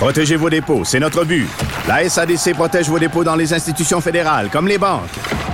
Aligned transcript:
Protégez 0.00 0.36
vos 0.36 0.48
dépôts, 0.48 0.82
c'est 0.82 0.98
notre 0.98 1.26
but. 1.26 1.46
La 1.86 2.08
SADC 2.08 2.54
protège 2.54 2.88
vos 2.88 2.98
dépôts 2.98 3.22
dans 3.22 3.34
les 3.34 3.52
institutions 3.52 4.00
fédérales, 4.00 4.48
comme 4.50 4.66
les 4.66 4.78
banques. 4.78 5.10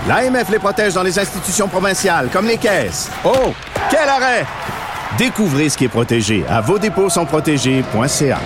L'AMF 0.07 0.49
les 0.51 0.61
protège 0.61 0.95
dans 0.95 1.03
les 1.03 1.19
institutions 1.19 1.67
provinciales, 1.67 2.29
comme 2.33 2.47
les 2.47 2.57
caisses. 2.57 3.11
Oh, 3.25 3.53
quel 3.91 4.09
arrêt! 4.09 4.47
Découvrez 5.19 5.69
ce 5.69 5.77
qui 5.77 5.87
est 5.87 5.89
protégé 5.89 6.45
à 6.49 6.61
vos 6.61 6.79
dépôts 6.79 7.11
sont 7.11 7.27
protégés.ca. 7.27 8.39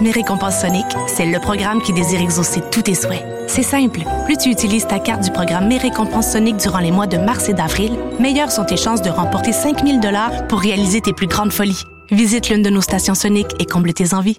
Mes 0.00 0.12
récompenses 0.12 0.60
Sonic, 0.60 0.86
c'est 1.08 1.26
le 1.26 1.40
programme 1.40 1.82
qui 1.82 1.92
désire 1.92 2.20
exaucer 2.20 2.60
tous 2.70 2.82
tes 2.82 2.94
souhaits. 2.94 3.24
C'est 3.48 3.64
simple. 3.64 4.02
Plus 4.26 4.36
tu 4.36 4.50
utilises 4.50 4.86
ta 4.86 5.00
carte 5.00 5.24
du 5.24 5.32
programme 5.32 5.66
Mes 5.66 5.78
récompenses 5.78 6.30
Sonic 6.30 6.58
durant 6.58 6.78
les 6.78 6.92
mois 6.92 7.08
de 7.08 7.18
mars 7.18 7.48
et 7.48 7.54
d'avril, 7.54 7.98
meilleures 8.20 8.52
sont 8.52 8.64
tes 8.64 8.76
chances 8.76 9.02
de 9.02 9.10
remporter 9.10 9.52
5000 9.52 9.98
dollars 9.98 10.46
pour 10.46 10.60
réaliser 10.60 11.00
tes 11.00 11.12
plus 11.12 11.26
grandes 11.26 11.52
folies. 11.52 11.82
Visite 12.12 12.50
l'une 12.50 12.62
de 12.62 12.70
nos 12.70 12.82
stations 12.82 13.16
Sonic 13.16 13.48
et 13.58 13.64
comble 13.64 13.92
tes 13.94 14.14
envies. 14.14 14.38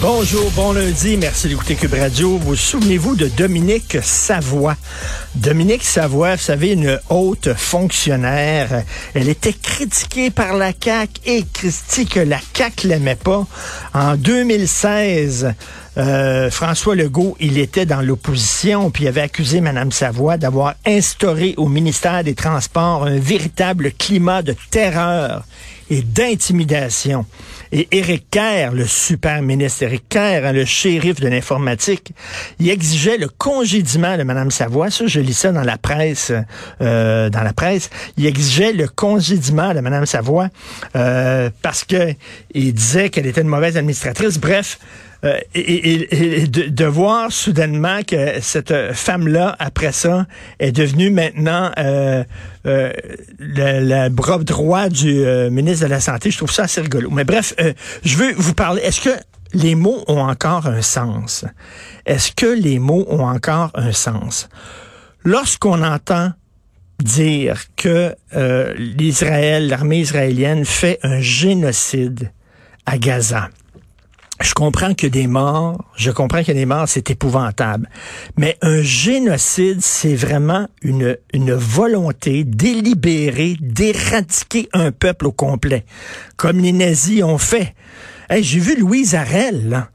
Bonjour, 0.00 0.50
bon 0.52 0.72
lundi, 0.72 1.16
merci 1.16 1.48
d'écouter 1.48 1.76
Cube 1.76 1.94
Radio. 1.94 2.36
Vous 2.36 2.56
souvenez-vous 2.56 3.16
de 3.16 3.28
Dominique 3.28 3.98
Savoie? 4.02 4.76
Dominique 5.34 5.82
Savoie, 5.82 6.36
vous 6.36 6.42
savez, 6.42 6.72
une 6.72 7.00
haute 7.08 7.54
fonctionnaire. 7.54 8.82
Elle 9.14 9.28
était 9.28 9.54
critiquée 9.54 10.30
par 10.30 10.54
la 10.54 10.72
CAQ 10.72 11.20
et 11.24 11.44
Christy 11.52 12.06
que 12.06 12.20
la 12.20 12.38
CAQ 12.54 12.88
l'aimait 12.88 13.14
pas. 13.14 13.46
En 13.94 14.16
2016, 14.16 15.54
euh, 15.96 16.50
François 16.50 16.94
Legault, 16.94 17.36
il 17.40 17.58
était 17.58 17.86
dans 17.86 18.02
l'opposition, 18.02 18.90
puis 18.90 19.08
avait 19.08 19.22
accusé 19.22 19.62
Mme 19.62 19.92
Savoie 19.92 20.36
d'avoir 20.36 20.74
instauré 20.84 21.54
au 21.56 21.68
ministère 21.68 22.22
des 22.22 22.34
Transports 22.34 23.04
un 23.04 23.18
véritable 23.18 23.92
climat 23.92 24.42
de 24.42 24.54
terreur 24.70 25.44
et 25.88 26.02
d'intimidation. 26.02 27.24
Et 27.72 27.88
Éric 27.90 28.30
Kerr, 28.30 28.72
le 28.72 28.86
super 28.86 29.42
ministre 29.42 29.82
Éric 29.84 30.08
Kerr, 30.08 30.44
hein, 30.44 30.52
le 30.52 30.64
shérif 30.64 31.20
de 31.20 31.28
l'informatique, 31.28 32.12
il 32.58 32.70
exigeait 32.70 33.18
le 33.18 33.28
congédiement 33.28 34.16
de 34.16 34.22
Mme 34.22 34.50
Savoie. 34.50 34.90
Ça, 34.90 35.06
je 35.06 35.20
lis 35.20 35.34
ça 35.34 35.52
dans 35.52 35.62
la 35.62 35.78
presse. 35.78 36.32
euh, 36.80 37.30
dans 37.30 37.42
la 37.42 37.52
presse, 37.52 37.90
il 38.16 38.26
exigeait 38.26 38.72
le 38.72 38.88
congédiement 38.88 39.74
de 39.74 39.80
Mme 39.80 40.06
Savoie 40.06 40.48
euh, 40.94 41.50
parce 41.62 41.84
que 41.84 42.14
il 42.54 42.72
disait 42.72 43.10
qu'elle 43.10 43.26
était 43.26 43.42
une 43.42 43.48
mauvaise 43.48 43.76
administratrice. 43.76 44.38
Bref. 44.38 44.78
Euh, 45.24 45.38
et, 45.54 46.46
de, 46.46 46.84
voir 46.84 47.32
soudainement 47.32 48.02
que 48.02 48.40
cette 48.40 48.72
femme-là, 48.92 49.56
après 49.58 49.92
ça, 49.92 50.26
est 50.58 50.72
devenue 50.72 51.10
maintenant 51.10 51.70
euh, 51.78 52.22
euh, 52.66 52.92
le, 53.38 53.80
le 53.80 54.08
bras 54.08 54.38
droit 54.38 54.88
du 54.88 55.24
euh, 55.24 55.50
ministre 55.50 55.86
de 55.86 55.90
la 55.90 56.00
Santé, 56.00 56.30
je 56.30 56.36
trouve 56.36 56.50
ça 56.50 56.64
assez 56.64 56.80
rigolo. 56.80 57.10
Mais 57.10 57.24
bref, 57.24 57.54
euh, 57.60 57.72
je 58.04 58.16
veux 58.16 58.32
vous 58.36 58.54
parler. 58.54 58.82
Est-ce 58.82 59.00
que 59.00 59.16
les 59.52 59.74
mots 59.74 60.04
ont 60.08 60.20
encore 60.20 60.66
un 60.66 60.82
sens? 60.82 61.44
Est-ce 62.04 62.32
que 62.32 62.46
les 62.46 62.78
mots 62.78 63.06
ont 63.08 63.24
encore 63.24 63.70
un 63.74 63.92
sens? 63.92 64.48
Lorsqu'on 65.24 65.82
entend 65.82 66.32
dire 67.02 67.62
que 67.76 68.14
l'Israël, 68.78 69.68
l'armée 69.68 69.98
israélienne 69.98 70.64
fait 70.64 70.98
un 71.02 71.20
génocide 71.20 72.30
à 72.86 72.96
Gaza, 72.96 73.50
je 74.40 74.52
comprends 74.52 74.94
que 74.94 75.06
des 75.06 75.26
morts, 75.26 75.82
je 75.96 76.10
comprends 76.10 76.44
que 76.44 76.52
des 76.52 76.66
morts, 76.66 76.88
c'est 76.88 77.10
épouvantable. 77.10 77.88
Mais 78.36 78.56
un 78.60 78.82
génocide, 78.82 79.80
c'est 79.80 80.14
vraiment 80.14 80.68
une, 80.82 81.16
une 81.32 81.54
volonté 81.54 82.44
délibérée 82.44 83.56
d'éradiquer 83.60 84.68
un 84.72 84.92
peuple 84.92 85.26
au 85.26 85.32
complet, 85.32 85.84
comme 86.36 86.58
les 86.58 86.72
nazis 86.72 87.22
ont 87.22 87.38
fait. 87.38 87.74
J'ai 88.30 88.58
vu 88.58 88.78
Louise 88.78 89.14
Arel, 89.14 89.68
là. 89.68 89.90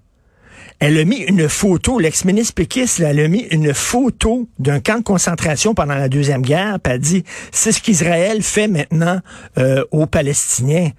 Elle 0.79 0.97
a 0.97 1.05
mis 1.05 1.17
une 1.17 1.47
photo, 1.47 1.99
l'ex-ministre 1.99 2.55
péquiste, 2.55 2.99
elle 3.01 3.19
a 3.19 3.27
mis 3.27 3.45
une 3.51 3.71
photo 3.71 4.49
d'un 4.57 4.79
camp 4.79 4.97
de 4.97 5.03
concentration 5.03 5.75
pendant 5.75 5.93
la 5.93 6.09
Deuxième 6.09 6.41
Guerre, 6.41 6.79
puis 6.79 6.93
elle 6.93 6.99
dit, 6.99 7.23
c'est 7.51 7.71
ce 7.71 7.79
qu'Israël 7.79 8.41
fait 8.41 8.67
maintenant 8.67 9.19
euh, 9.59 9.83
aux 9.91 10.07
Palestiniens. 10.07 10.89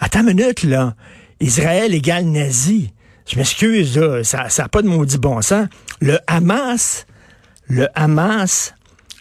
Attends 0.00 0.26
une 0.26 0.34
minute, 0.34 0.64
là. 0.64 0.96
Israël 1.40 1.94
égale 1.94 2.26
nazi. 2.26 2.92
Je 3.26 3.36
m'excuse, 3.36 3.96
là, 3.96 4.24
ça 4.24 4.48
n'a 4.58 4.68
pas 4.68 4.82
de 4.82 4.88
maudit 4.88 5.18
bon 5.18 5.40
sens. 5.40 5.68
Le 6.00 6.18
Hamas, 6.26 7.06
le 7.68 7.88
Hamas, 7.94 8.74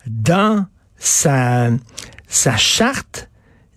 dans 0.07 0.65
sa, 0.97 1.69
sa 2.27 2.57
charte, 2.57 3.29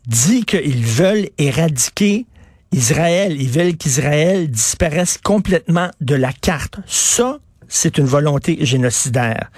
dit 0.06 0.44
qu'ils 0.44 0.84
veulent 0.84 1.28
éradiquer 1.38 2.26
Israël. 2.72 3.40
Ils 3.40 3.50
veulent 3.50 3.76
qu'Israël 3.76 4.50
disparaisse 4.50 5.18
complètement 5.22 5.90
de 6.00 6.14
la 6.14 6.32
carte. 6.32 6.78
Ça, 6.86 7.38
c'est 7.68 7.98
une 7.98 8.06
volonté 8.06 8.64
génocidaire. 8.64 9.50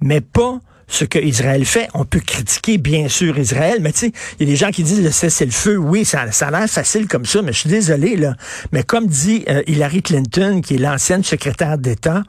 Mais 0.00 0.20
pas 0.20 0.60
ce 0.88 1.04
que 1.04 1.18
Israël 1.18 1.64
fait. 1.64 1.88
On 1.94 2.04
peut 2.04 2.20
critiquer, 2.20 2.78
bien 2.78 3.08
sûr, 3.08 3.38
Israël, 3.38 3.78
mais 3.80 3.92
tu 3.92 3.98
sais, 3.98 4.12
il 4.38 4.46
y 4.46 4.50
a 4.50 4.52
des 4.52 4.56
gens 4.56 4.70
qui 4.70 4.82
disent 4.82 5.02
le 5.02 5.10
cessez-le-feu. 5.10 5.76
Oui, 5.76 6.04
ça, 6.04 6.30
ça 6.32 6.48
a 6.48 6.50
l'air 6.50 6.68
facile 6.68 7.08
comme 7.08 7.24
ça, 7.24 7.42
mais 7.42 7.52
je 7.52 7.60
suis 7.60 7.70
désolé, 7.70 8.16
là. 8.16 8.34
Mais 8.72 8.82
comme 8.82 9.06
dit 9.06 9.44
euh, 9.48 9.62
Hillary 9.66 10.02
Clinton, 10.02 10.60
qui 10.60 10.74
est 10.74 10.78
l'ancienne 10.78 11.24
secrétaire 11.24 11.78
d'État, 11.78 12.22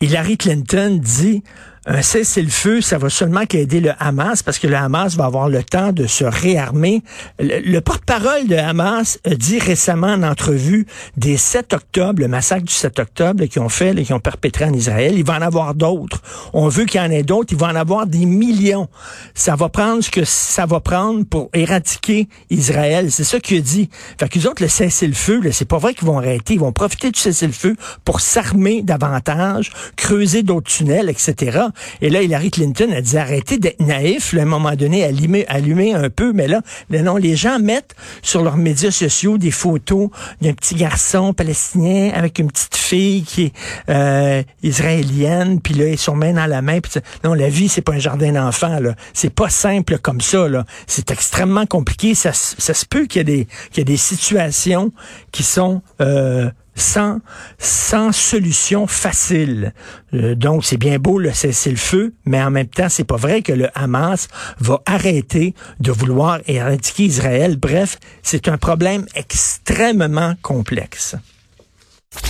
Hillary 0.00 0.36
Clinton 0.36 0.98
dit 1.00 1.42
un 1.84 2.00
cessez-le-feu, 2.00 2.80
ça 2.80 2.96
va 2.98 3.10
seulement 3.10 3.44
qu'aider 3.44 3.80
le 3.80 3.92
Hamas 3.98 4.42
parce 4.42 4.58
que 4.60 4.68
le 4.68 4.76
Hamas 4.76 5.16
va 5.16 5.24
avoir 5.24 5.48
le 5.48 5.64
temps 5.64 5.92
de 5.92 6.06
se 6.06 6.24
réarmer. 6.24 7.02
Le, 7.40 7.58
le 7.58 7.80
porte-parole 7.80 8.46
de 8.46 8.54
Hamas 8.54 9.18
a 9.24 9.34
dit 9.34 9.58
récemment 9.58 10.12
en 10.12 10.22
entrevue 10.22 10.86
des 11.16 11.36
7 11.36 11.72
octobre, 11.72 12.20
le 12.20 12.28
massacre 12.28 12.64
du 12.64 12.72
7 12.72 13.00
octobre 13.00 13.44
qu'ils 13.46 13.62
ont 13.62 13.68
fait, 13.68 13.94
qu'ils 13.94 14.14
ont 14.14 14.20
perpétré 14.20 14.64
en 14.64 14.72
Israël, 14.72 15.14
il 15.16 15.24
va 15.24 15.34
en 15.34 15.42
avoir 15.42 15.74
d'autres. 15.74 16.22
On 16.52 16.68
veut 16.68 16.84
qu'il 16.84 17.00
y 17.00 17.04
en 17.04 17.10
ait 17.10 17.24
d'autres, 17.24 17.52
il 17.52 17.58
va 17.58 17.68
en 17.68 17.74
avoir 17.74 18.06
des 18.06 18.26
millions. 18.26 18.88
Ça 19.34 19.56
va 19.56 19.68
prendre 19.68 20.04
ce 20.04 20.10
que 20.10 20.24
ça 20.24 20.66
va 20.66 20.78
prendre 20.78 21.24
pour 21.24 21.50
éradiquer 21.52 22.28
Israël. 22.50 23.10
C'est 23.10 23.24
ça 23.24 23.40
qu'il 23.40 23.58
a 23.58 23.60
dit. 23.60 23.90
Fait 24.20 24.28
qu'eux 24.28 24.48
autres, 24.48 24.62
le 24.62 24.68
cessez-le-feu, 24.68 25.40
c'est 25.50 25.68
pas 25.68 25.78
vrai 25.78 25.94
qu'ils 25.94 26.06
vont 26.06 26.18
arrêter. 26.18 26.54
Ils 26.54 26.60
vont 26.60 26.72
profiter 26.72 27.10
du 27.10 27.18
cessez-le-feu 27.18 27.74
pour 28.04 28.20
s'armer 28.20 28.82
davantage, 28.82 29.72
creuser 29.96 30.44
d'autres 30.44 30.70
tunnels, 30.70 31.08
etc. 31.08 31.71
Et 32.00 32.10
là, 32.10 32.22
Hillary 32.22 32.50
Clinton 32.50 32.90
a 32.94 33.00
dit 33.00 33.16
arrêtez 33.18 33.58
d'être 33.58 33.80
naïf, 33.80 34.34
à 34.34 34.42
un 34.42 34.44
moment 34.44 34.74
donné, 34.74 35.04
allumer, 35.04 35.46
allumer 35.48 35.94
un 35.94 36.10
peu, 36.10 36.32
mais 36.32 36.48
là, 36.48 36.60
non, 36.90 37.16
les 37.16 37.36
gens 37.36 37.58
mettent 37.58 37.94
sur 38.22 38.42
leurs 38.42 38.56
médias 38.56 38.90
sociaux 38.90 39.38
des 39.38 39.50
photos 39.50 40.08
d'un 40.40 40.52
petit 40.52 40.74
garçon 40.74 41.32
palestinien 41.32 42.10
avec 42.14 42.38
une 42.38 42.48
petite 42.50 42.76
fille 42.76 43.22
qui 43.22 43.44
est 43.44 43.52
euh, 43.88 44.42
israélienne, 44.62 45.60
puis 45.60 45.74
là, 45.74 45.88
ils 45.88 45.98
sont 45.98 46.14
main 46.14 46.32
dans 46.32 46.46
la 46.46 46.62
main. 46.62 46.80
Puis, 46.80 47.00
non, 47.24 47.34
la 47.34 47.48
vie, 47.48 47.68
c'est 47.68 47.80
pas 47.82 47.92
un 47.92 47.98
jardin 47.98 48.32
d'enfants, 48.32 48.78
là. 48.80 48.94
C'est 49.14 49.32
pas 49.34 49.48
simple 49.48 49.98
comme 49.98 50.20
ça, 50.20 50.48
là. 50.48 50.64
C'est 50.86 51.10
extrêmement 51.10 51.66
compliqué. 51.66 52.14
Ça, 52.14 52.32
se- 52.32 52.56
ça 52.58 52.74
se 52.74 52.84
peut 52.84 53.06
qu'il 53.06 53.20
y, 53.20 53.22
ait 53.22 53.24
des- 53.24 53.46
qu'il 53.70 53.82
y 53.82 53.84
des 53.84 53.96
situations 53.96 54.92
qui 55.30 55.42
sont 55.42 55.82
euh, 56.00 56.50
sans, 56.74 57.20
sans 57.58 58.12
solution 58.12 58.86
facile. 58.86 59.74
Euh, 60.14 60.34
donc, 60.34 60.64
c'est 60.64 60.76
bien 60.76 60.98
beau 60.98 61.18
le 61.18 61.32
cessez-le-feu, 61.32 62.14
mais 62.24 62.42
en 62.42 62.50
même 62.50 62.66
temps, 62.66 62.88
c'est 62.88 63.04
pas 63.04 63.16
vrai 63.16 63.42
que 63.42 63.52
le 63.52 63.68
Hamas 63.74 64.28
va 64.58 64.80
arrêter 64.86 65.54
de 65.80 65.92
vouloir 65.92 66.40
éradiquer 66.46 67.04
Israël. 67.04 67.56
Bref, 67.56 67.98
c'est 68.22 68.48
un 68.48 68.58
problème 68.58 69.06
extrêmement 69.14 70.34
complexe. 70.42 71.16